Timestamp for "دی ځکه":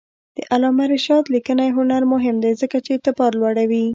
2.43-2.77